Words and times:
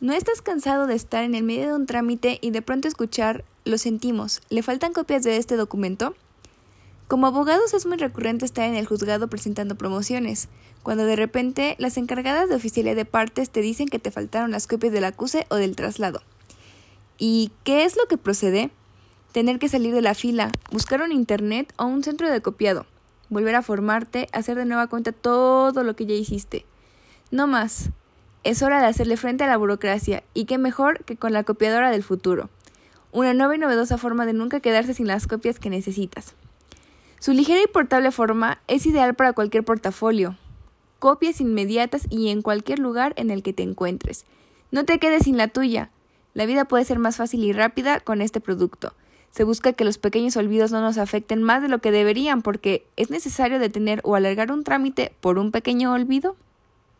¿No 0.00 0.14
estás 0.14 0.40
cansado 0.40 0.86
de 0.86 0.94
estar 0.94 1.24
en 1.24 1.34
el 1.34 1.44
medio 1.44 1.66
de 1.66 1.74
un 1.74 1.84
trámite 1.84 2.38
y 2.40 2.52
de 2.52 2.62
pronto 2.62 2.88
escuchar, 2.88 3.44
lo 3.66 3.76
sentimos, 3.76 4.40
¿le 4.48 4.62
faltan 4.62 4.94
copias 4.94 5.24
de 5.24 5.36
este 5.36 5.56
documento? 5.56 6.14
Como 7.06 7.26
abogados 7.26 7.74
es 7.74 7.84
muy 7.84 7.98
recurrente 7.98 8.46
estar 8.46 8.64
en 8.64 8.76
el 8.76 8.86
juzgado 8.86 9.28
presentando 9.28 9.74
promociones, 9.74 10.48
cuando 10.82 11.04
de 11.04 11.16
repente 11.16 11.76
las 11.78 11.98
encargadas 11.98 12.48
de 12.48 12.54
oficialía 12.54 12.94
de 12.94 13.04
partes 13.04 13.50
te 13.50 13.60
dicen 13.60 13.88
que 13.88 13.98
te 13.98 14.10
faltaron 14.10 14.52
las 14.52 14.66
copias 14.66 14.90
del 14.90 15.04
acuse 15.04 15.46
o 15.50 15.56
del 15.56 15.76
traslado. 15.76 16.22
¿Y 17.18 17.52
qué 17.62 17.84
es 17.84 17.98
lo 17.98 18.06
que 18.06 18.16
procede? 18.16 18.70
Tener 19.32 19.58
que 19.58 19.68
salir 19.68 19.92
de 19.92 20.00
la 20.00 20.14
fila, 20.14 20.50
buscar 20.72 21.02
un 21.02 21.12
internet 21.12 21.74
o 21.76 21.84
un 21.84 22.02
centro 22.02 22.30
de 22.30 22.40
copiado, 22.40 22.86
volver 23.28 23.54
a 23.54 23.60
formarte, 23.60 24.28
hacer 24.32 24.56
de 24.56 24.64
nueva 24.64 24.86
cuenta 24.86 25.12
todo 25.12 25.84
lo 25.84 25.94
que 25.94 26.06
ya 26.06 26.14
hiciste. 26.14 26.64
No 27.30 27.46
más. 27.46 27.90
Es 28.42 28.62
hora 28.62 28.80
de 28.80 28.86
hacerle 28.86 29.18
frente 29.18 29.44
a 29.44 29.46
la 29.46 29.58
burocracia, 29.58 30.22
y 30.32 30.46
qué 30.46 30.56
mejor 30.56 31.04
que 31.04 31.16
con 31.16 31.34
la 31.34 31.44
copiadora 31.44 31.90
del 31.90 32.02
futuro. 32.02 32.48
Una 33.12 33.34
nueva 33.34 33.54
y 33.54 33.58
novedosa 33.58 33.98
forma 33.98 34.24
de 34.24 34.32
nunca 34.32 34.60
quedarse 34.60 34.94
sin 34.94 35.06
las 35.06 35.26
copias 35.26 35.58
que 35.58 35.68
necesitas. 35.68 36.34
Su 37.18 37.32
ligera 37.32 37.60
y 37.62 37.66
portable 37.66 38.10
forma 38.12 38.62
es 38.66 38.86
ideal 38.86 39.14
para 39.14 39.34
cualquier 39.34 39.62
portafolio. 39.62 40.38
Copias 40.98 41.42
inmediatas 41.42 42.06
y 42.08 42.30
en 42.30 42.40
cualquier 42.40 42.78
lugar 42.78 43.12
en 43.16 43.30
el 43.30 43.42
que 43.42 43.52
te 43.52 43.62
encuentres. 43.62 44.24
No 44.70 44.86
te 44.86 44.98
quedes 44.98 45.24
sin 45.24 45.36
la 45.36 45.48
tuya. 45.48 45.90
La 46.32 46.46
vida 46.46 46.64
puede 46.64 46.86
ser 46.86 46.98
más 46.98 47.18
fácil 47.18 47.44
y 47.44 47.52
rápida 47.52 48.00
con 48.00 48.22
este 48.22 48.40
producto. 48.40 48.94
Se 49.32 49.44
busca 49.44 49.74
que 49.74 49.84
los 49.84 49.98
pequeños 49.98 50.36
olvidos 50.36 50.72
no 50.72 50.80
nos 50.80 50.96
afecten 50.96 51.42
más 51.42 51.60
de 51.60 51.68
lo 51.68 51.80
que 51.80 51.90
deberían 51.90 52.40
porque 52.40 52.86
es 52.96 53.10
necesario 53.10 53.58
detener 53.58 54.00
o 54.02 54.14
alargar 54.14 54.50
un 54.50 54.64
trámite 54.64 55.12
por 55.20 55.38
un 55.38 55.50
pequeño 55.50 55.92
olvido. 55.92 56.36